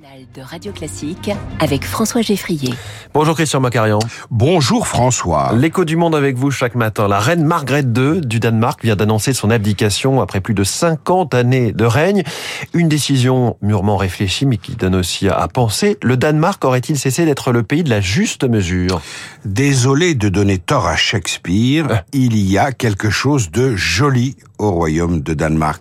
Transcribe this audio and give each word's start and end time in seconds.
matinale 0.00 0.26
de 0.34 0.40
Radio 0.42 0.72
Classique 0.72 1.30
avec 1.60 1.84
François 1.84 2.20
Geffrier. 2.22 2.74
Bonjour 3.14 3.34
Christian 3.34 3.60
Macarian. 3.60 3.98
Bonjour 4.30 4.86
François. 4.86 5.52
L'écho 5.54 5.84
du 5.84 5.96
monde 5.96 6.14
avec 6.14 6.36
vous 6.36 6.50
chaque 6.50 6.74
matin. 6.74 7.08
La 7.08 7.18
reine 7.20 7.44
Margrethe 7.44 7.86
II 7.96 8.20
du 8.20 8.40
Danemark 8.40 8.82
vient 8.82 8.96
d'annoncer 8.96 9.32
son 9.32 9.50
abdication 9.50 10.20
après 10.20 10.40
plus 10.40 10.54
de 10.54 10.64
50 10.64 11.34
années 11.34 11.72
de 11.72 11.84
règne. 11.84 12.24
Une 12.74 12.88
décision 12.88 13.56
mûrement 13.62 13.96
réfléchie 13.96 14.46
mais 14.46 14.56
qui 14.56 14.76
donne 14.76 14.94
aussi 14.94 15.28
à 15.28 15.46
penser. 15.48 15.98
Le 16.02 16.16
Danemark 16.16 16.64
aurait-il 16.64 16.98
cessé 16.98 17.24
d'être 17.24 17.52
le 17.52 17.62
pays 17.62 17.84
de 17.84 17.90
la 17.90 18.00
juste 18.00 18.44
mesure? 18.44 19.00
Désolé 19.44 20.14
de 20.14 20.28
donner 20.28 20.58
tort 20.58 20.86
à 20.86 20.96
Shakespeare, 20.96 21.86
Ah. 21.90 22.04
il 22.12 22.36
y 22.36 22.58
a 22.58 22.72
quelque 22.72 23.10
chose 23.10 23.50
de 23.50 23.74
joli 23.76 24.36
au 24.58 24.70
royaume 24.70 25.20
de 25.20 25.34
Danemark. 25.34 25.80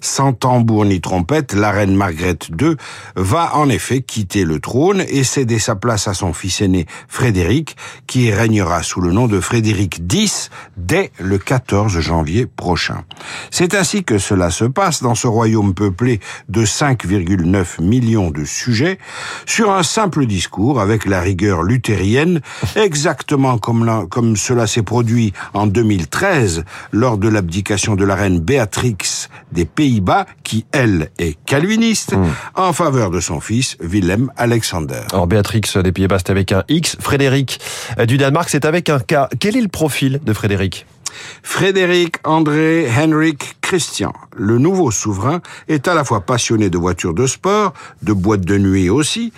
Sans 0.00 0.32
tambour 0.32 0.84
ni 0.84 1.00
trompette, 1.00 1.54
la 1.54 1.70
reine 1.70 1.94
Margrethe 1.94 2.48
II 2.60 2.76
va 3.16 3.56
en 3.56 3.68
effet 3.68 4.00
quitter 4.02 4.44
le 4.44 4.58
trône 4.60 5.02
et 5.08 5.24
céder 5.24 5.58
sa 5.58 5.76
place 5.76 6.08
à 6.08 6.14
son 6.14 6.32
fils 6.32 6.60
aîné 6.60 6.86
Frédéric, 7.08 7.76
qui 8.06 8.32
régnera 8.32 8.82
sous 8.82 9.00
le 9.00 9.12
nom 9.12 9.28
de 9.28 9.40
Frédéric 9.40 10.00
X 10.12 10.50
dès 10.76 11.10
le 11.18 11.38
14 11.38 11.98
janvier 12.00 12.46
prochain. 12.46 13.04
C'est 13.50 13.74
ainsi 13.74 14.04
que 14.04 14.18
cela 14.18 14.50
se 14.50 14.64
passe 14.64 15.02
dans 15.02 15.14
ce 15.14 15.26
royaume 15.26 15.74
peuplé 15.74 16.20
de 16.48 16.64
5,9 16.64 17.82
millions 17.82 18.30
de 18.30 18.44
sujets 18.44 18.98
sur 19.46 19.70
un 19.72 19.82
simple 19.82 20.26
discours 20.26 20.80
avec 20.80 21.06
la 21.06 21.20
rigueur 21.20 21.62
luthérienne, 21.62 22.40
exactement 22.76 23.58
comme, 23.58 23.84
la- 23.84 24.04
comme 24.10 24.36
cela 24.36 24.66
s'est 24.66 24.82
produit 24.82 25.32
en 25.54 25.66
2013 25.66 26.64
lors 26.92 27.18
de 27.18 27.28
l'abdication 27.28 27.94
de 27.94 28.04
la 28.04 28.11
reine 28.14 28.40
Béatrix 28.40 29.28
des 29.52 29.64
Pays-Bas, 29.64 30.26
qui 30.42 30.64
elle 30.72 31.10
est 31.18 31.36
calviniste, 31.44 32.14
en 32.54 32.72
faveur 32.72 33.10
de 33.10 33.20
son 33.20 33.40
fils 33.40 33.76
Willem 33.80 34.30
Alexander. 34.36 35.02
Alors 35.12 35.26
Béatrix 35.26 35.62
des 35.82 35.92
Pays-Bas 35.92 36.18
c'est 36.18 36.30
avec 36.30 36.52
un 36.52 36.64
X. 36.68 36.96
Frédéric 37.00 37.60
euh, 37.98 38.06
du 38.06 38.18
Danemark 38.18 38.48
c'est 38.48 38.64
avec 38.64 38.88
un 38.88 38.98
K. 38.98 39.28
Quel 39.38 39.56
est 39.56 39.60
le 39.60 39.68
profil 39.68 40.20
de 40.24 40.32
Frédéric? 40.32 40.86
Frédéric 41.42 42.16
André 42.24 42.88
Henrik 42.90 43.51
Christian, 43.72 44.12
le 44.36 44.58
nouveau 44.58 44.90
souverain, 44.90 45.40
est 45.66 45.88
à 45.88 45.94
la 45.94 46.04
fois 46.04 46.20
passionné 46.20 46.68
de 46.68 46.76
voitures 46.76 47.14
de 47.14 47.26
sport, 47.26 47.72
de 48.02 48.12
boîtes 48.12 48.44
de 48.44 48.58
nuit 48.58 48.90
aussi, 48.90 49.32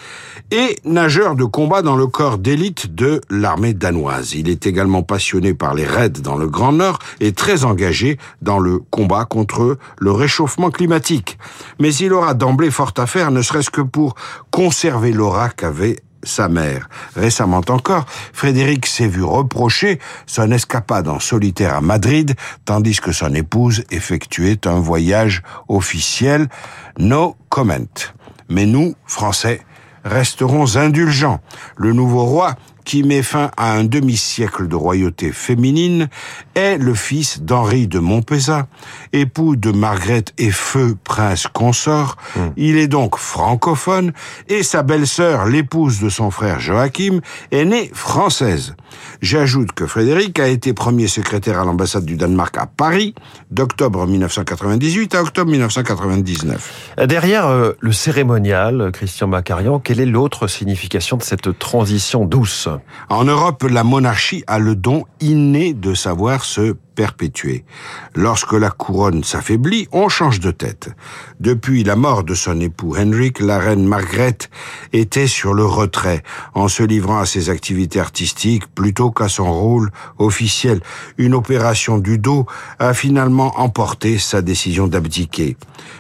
et 0.51 0.75
nageur 0.85 1.37
de 1.37 1.45
combat 1.45 1.83
dans 1.83 1.95
le 1.95 2.09
corps 2.09 2.39
d'élite 2.39 2.97
de 2.97 3.21
l'armée 3.31 3.75
danoise. 3.75 4.35
Il 4.35 4.49
est 4.49 4.67
également 4.67 5.05
passionné 5.05 5.55
par 5.55 5.73
les 5.73 5.87
raids 5.87 6.09
dans 6.09 6.35
le 6.35 6.49
Grand 6.49 6.73
Nord 6.73 6.99
et 7.21 7.31
très 7.31 7.65
engagé 7.65 8.19
dans 8.43 8.59
le 8.59 8.81
combat 8.81 9.25
contre 9.25 9.79
le 9.99 10.11
réchauffement 10.11 10.73
climatique. 10.73 11.39
Mais 11.79 11.95
il 11.95 12.12
aura 12.12 12.35
d'emblée 12.35 12.73
fort 12.73 12.93
à 12.97 13.07
faire, 13.07 13.31
ne 13.31 13.41
serait-ce 13.41 13.71
que 13.71 13.83
pour 13.83 14.17
conserver 14.51 15.12
l'aura 15.12 15.49
qu'avait 15.49 16.01
sa 16.25 16.48
mère. 16.48 16.89
Récemment 17.17 17.62
encore, 17.69 18.06
Frédéric 18.33 18.86
s'est 18.86 19.08
vu 19.08 19.22
reprocher 19.22 19.98
son 20.27 20.50
escapade 20.50 21.08
en 21.08 21.20
solitaire 21.20 21.75
à 21.75 21.81
Madrid, 21.81 22.34
tandis 22.64 23.00
que 23.00 23.12
son 23.12 23.34
épouse 23.34 23.84
effectuait 23.91 24.66
un 24.66 24.81
voyage 24.81 25.42
officiel. 25.69 26.48
No 26.98 27.36
comment. 27.48 27.75
Mais 28.48 28.66
nous, 28.66 28.94
Français, 29.06 29.61
resterons 30.05 30.77
indulgents. 30.77 31.41
Le 31.77 31.92
nouveau 31.92 32.25
roi, 32.25 32.56
qui 32.85 33.03
met 33.03 33.23
fin 33.23 33.51
à 33.57 33.73
un 33.73 33.85
demi-siècle 33.85 34.69
de 34.69 34.77
royauté 34.77 35.33
féminine, 35.33 36.09
est 36.55 36.79
le 36.79 36.95
fils 36.95 37.43
d'Henri 37.43 37.87
de 37.87 37.99
Montpezat, 37.99 38.67
époux 39.13 39.57
de 39.57 39.71
Margrethe 39.73 40.33
et 40.39 40.51
feu 40.51 40.97
prince 41.03 41.47
consort. 41.53 42.17
Il 42.57 42.77
est 42.77 42.89
donc 42.89 43.17
francophone 43.17 44.12
et 44.49 44.62
sa 44.62 44.83
belle-sœur, 44.83 45.47
l'épouse 45.47 46.01
de 46.01 46.09
son 46.09 46.31
frère 46.31 46.61
Joachim, 46.61 47.21
est 47.51 47.65
née 47.65 47.91
française. 47.93 48.75
J'ajoute 49.21 49.73
que 49.73 49.87
Frédéric 49.87 50.39
a 50.39 50.49
été 50.49 50.73
premier 50.73 51.09
secrétaire 51.09 51.59
à 51.59 51.65
l'ambassade 51.65 52.05
du 52.05 52.17
Danemark 52.17 52.56
à 52.59 52.67
Paris 52.67 53.15
d'octobre 53.50 54.06
1998 54.06 55.15
à 55.15 55.23
octobre 55.23 55.50
1999. 55.50 56.94
Derrière 57.06 57.47
euh, 57.47 57.73
le 57.81 57.93
cérémonial, 57.93 58.91
Christian 58.93 59.27
Macarian, 59.27 59.78
quelle 59.78 60.00
est 60.00 60.06
l'autre 60.06 60.47
signification 60.47 61.17
de 61.17 61.23
cette 61.23 61.59
transition 61.59 62.25
douce? 62.25 62.69
En 63.09 63.25
Europe, 63.25 63.65
la 63.69 63.85
monarchie 63.85 64.45
a 64.47 64.59
le 64.59 64.75
don 64.75 65.05
inné 65.21 65.75
de 65.75 65.95
savoir 65.95 66.45
se 66.45 66.75
perpétuer. 66.95 67.65
Lorsque 68.15 68.53
la 68.53 68.71
couronne 68.71 69.25
s'affaiblit, 69.25 69.89
on 69.93 70.09
change 70.09 70.41
de 70.41 70.51
tête. 70.51 70.91
Depuis 71.41 71.85
la 71.85 71.97
mort 71.97 72.25
de 72.25 72.35
son 72.35 72.61
époux 72.61 72.95
Henrik, 72.97 73.41
la 73.41 73.59
reine 73.59 73.87
Margrethe 73.87 74.49
était 74.93 75.27
sur 75.27 75.55
le 75.55 75.65
retrait, 75.65 76.23
en 76.55 76.69
se 76.69 76.83
livrant 76.83 77.19
à 77.19 77.27
ses 77.27 77.51
activités 77.51 78.01
artistiques 78.01 78.67
plutôt 78.75 79.11
qu'à 79.11 79.29
son 79.29 79.53
rôle 79.53 79.91
officiel. 80.19 80.81
Une 81.19 81.35
opération 81.35 81.99
du 81.99 82.19
dos 82.19 82.47
a 82.79 82.95
finalement 82.95 83.59
emporté 83.61 84.19
sa 84.19 84.41
décision 84.43 84.87
d'abdiquer. 84.87 85.56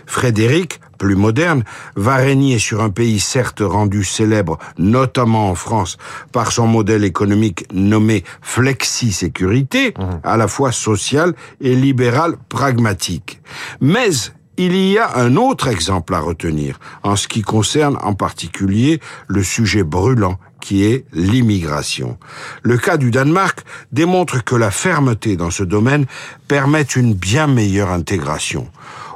Frédéric, 0.06 0.80
plus 0.96 1.16
moderne, 1.16 1.64
va 1.96 2.16
régner 2.16 2.58
sur 2.58 2.82
un 2.82 2.90
pays 2.90 3.20
certes 3.20 3.62
rendu 3.64 4.04
célèbre, 4.04 4.58
notamment 4.78 5.50
en 5.50 5.54
France, 5.54 5.96
par 6.32 6.52
son 6.52 6.66
modèle 6.66 7.04
économique 7.04 7.66
nommé 7.72 8.24
flexi-sécurité, 8.42 9.94
à 10.22 10.36
la 10.36 10.48
fois 10.48 10.72
social 10.72 11.34
et 11.60 11.74
libéral 11.74 12.36
pragmatique. 12.48 13.40
Mais 13.80 14.10
il 14.56 14.76
y 14.76 14.98
a 14.98 15.16
un 15.16 15.36
autre 15.36 15.68
exemple 15.68 16.14
à 16.14 16.20
retenir, 16.20 16.78
en 17.02 17.16
ce 17.16 17.26
qui 17.26 17.42
concerne 17.42 17.98
en 18.02 18.14
particulier 18.14 19.00
le 19.26 19.42
sujet 19.42 19.82
brûlant 19.82 20.38
qui 20.60 20.84
est 20.84 21.04
l'immigration. 21.12 22.16
Le 22.62 22.78
cas 22.78 22.96
du 22.96 23.10
Danemark 23.10 23.64
démontre 23.92 24.42
que 24.42 24.54
la 24.56 24.70
fermeté 24.70 25.36
dans 25.36 25.50
ce 25.50 25.62
domaine 25.62 26.06
permet 26.48 26.82
une 26.82 27.12
bien 27.12 27.46
meilleure 27.46 27.90
intégration. 27.90 28.68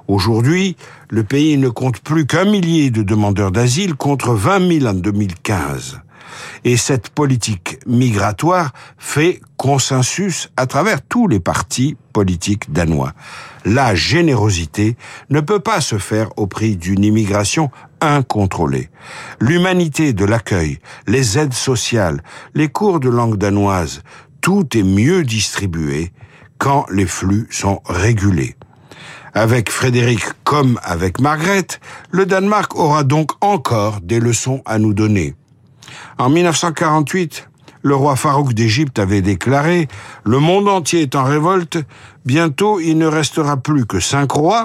Aujourd'hui, 0.09 0.75
le 1.11 1.23
pays 1.23 1.59
ne 1.59 1.69
compte 1.69 2.01
plus 2.01 2.27
qu'un 2.27 2.47
millier 2.47 2.91
de 2.91 3.03
demandeurs 3.03 3.53
d'asile 3.53 3.95
contre 3.95 4.33
20 4.33 4.81
000 4.81 4.87
en 4.87 4.95
2015. 4.95 6.01
Et 6.65 6.79
cette 6.79 7.11
politique 7.11 7.79
migratoire 7.87 8.73
fait 8.97 9.43
consensus 9.59 10.51
à 10.57 10.67
travers 10.67 11.03
tous 11.03 11.29
les 11.29 11.41
partis 11.41 11.95
politiques 12.15 12.73
danois. 12.73 13.13
La 13.67 13.95
générosité 13.95 14.97
ne 15.29 15.41
peut 15.41 15.61
pas 15.61 15.83
se 15.83 15.99
faire 15.99 16.31
au 16.39 16.47
prix 16.47 16.77
d'une 16.77 17.05
immigration 17.05 17.71
incontrôlée. 18.01 18.89
L'humanité 19.41 20.15
de 20.15 20.25
l'accueil, 20.25 20.79
les 21.07 21.39
aides 21.39 21.53
sociales, 21.53 22.23
les 22.55 22.69
cours 22.69 22.99
de 22.99 23.11
langue 23.11 23.37
danoise, 23.37 24.03
tout 24.41 24.67
est 24.75 24.83
mieux 24.83 25.23
distribué 25.23 26.13
quand 26.57 26.87
les 26.91 27.07
flux 27.07 27.47
sont 27.51 27.83
régulés. 27.85 28.57
Avec 29.35 29.71
Frédéric 29.71 30.23
comme 30.45 30.79
avec 30.83 31.21
Margrethe, 31.21 31.81
le 32.11 32.27
Danemark 32.27 32.77
aura 32.77 33.05
donc 33.05 33.33
encore 33.41 34.01
des 34.03 34.21
leçons 34.21 34.63
à 34.65 34.79
nous 34.79 34.95
donner. 34.95 35.35
En 36.19 36.29
1948, 36.31 37.49
le 37.83 37.95
roi 37.95 38.17
Farouk 38.17 38.55
d'Égypte 38.55 38.99
avait 38.99 39.23
déclaré⁇ 39.23 39.83
Le 40.25 40.39
monde 40.39 40.69
entier 40.69 41.03
est 41.03 41.15
en 41.15 41.25
révolte, 41.25 41.79
bientôt 42.25 42.81
il 42.81 42.99
ne 42.99 43.07
restera 43.07 43.57
plus 43.57 43.87
que 43.87 44.01
cinq 44.01 44.33
rois, 44.33 44.65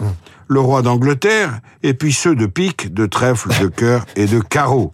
le 0.53 0.59
roi 0.59 0.81
d'Angleterre, 0.81 1.59
et 1.83 1.93
puis 1.93 2.13
ceux 2.13 2.35
de 2.35 2.45
pique, 2.45 2.93
de 2.93 3.05
trèfle, 3.05 3.49
de 3.61 3.67
cœur 3.75 4.05
et 4.15 4.25
de 4.27 4.39
carreau. 4.39 4.93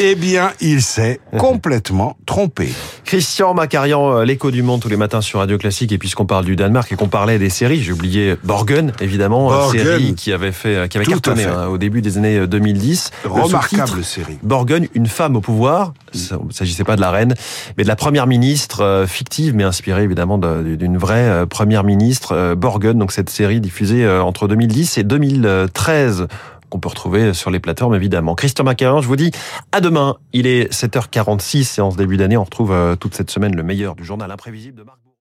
Eh 0.00 0.14
bien, 0.14 0.50
il 0.60 0.82
s'est 0.82 1.20
complètement 1.38 2.16
trompé. 2.26 2.68
Christian 3.04 3.54
Macarian, 3.54 4.18
euh, 4.18 4.24
l'écho 4.24 4.50
du 4.50 4.62
monde 4.62 4.80
tous 4.80 4.88
les 4.88 4.96
matins 4.96 5.20
sur 5.20 5.38
Radio 5.40 5.58
Classique. 5.58 5.92
Et 5.92 5.98
puisqu'on 5.98 6.26
parle 6.26 6.44
du 6.44 6.56
Danemark 6.56 6.90
et 6.92 6.96
qu'on 6.96 7.08
parlait 7.08 7.38
des 7.38 7.50
séries, 7.50 7.80
j'ai 7.82 7.92
oublié 7.92 8.36
Borgen, 8.44 8.92
évidemment, 9.00 9.52
euh, 9.52 9.56
Borgen. 9.56 9.82
série 9.84 10.14
qui 10.14 10.32
avait 10.32 10.52
fait, 10.52 10.76
euh, 10.76 10.86
qui 10.88 10.96
avait 10.98 11.06
cartonné 11.06 11.44
hein, 11.44 11.66
au 11.66 11.78
début 11.78 12.02
des 12.02 12.16
années 12.18 12.46
2010. 12.46 13.10
Le 13.24 13.30
Remarquable 13.30 14.04
série. 14.04 14.38
Borgen, 14.42 14.86
une 14.94 15.06
femme 15.06 15.36
au 15.36 15.40
pouvoir. 15.40 15.92
Il 16.14 16.20
ne 16.46 16.52
s'agissait 16.52 16.84
pas 16.84 16.96
de 16.96 17.00
la 17.02 17.10
reine, 17.10 17.34
mais 17.76 17.82
de 17.84 17.88
la 17.88 17.96
première 17.96 18.26
ministre 18.26 18.82
euh, 18.82 19.06
fictive, 19.06 19.54
mais 19.54 19.64
inspirée 19.64 20.02
évidemment 20.04 20.38
de- 20.38 20.76
d'une 20.76 20.96
vraie 20.96 21.46
première 21.46 21.84
ministre, 21.84 22.32
euh, 22.34 22.54
Borgen. 22.54 22.98
Donc 22.98 23.12
cette 23.12 23.30
série 23.30 23.60
diffusée 23.60 24.04
euh, 24.04 24.22
entre 24.22 24.48
2010 24.48 24.77
et 24.78 25.02
2013 25.02 26.28
qu'on 26.70 26.78
peut 26.78 26.88
retrouver 26.88 27.34
sur 27.34 27.50
les 27.50 27.60
plateformes 27.60 27.94
évidemment. 27.94 28.34
Christian 28.34 28.64
Macarian, 28.64 29.00
je 29.00 29.08
vous 29.08 29.16
dis 29.16 29.30
à 29.72 29.80
demain. 29.80 30.16
Il 30.32 30.46
est 30.46 30.72
7h46 30.72 31.78
et 31.78 31.82
en 31.82 31.90
ce 31.90 31.96
début 31.96 32.16
d'année, 32.16 32.36
on 32.36 32.44
retrouve 32.44 32.72
euh, 32.72 32.94
toute 32.94 33.14
cette 33.14 33.30
semaine 33.30 33.56
le 33.56 33.62
meilleur 33.62 33.94
du 33.94 34.04
journal 34.04 34.30
imprévisible 34.30 34.78
de 34.78 34.82
Marc. 34.84 34.98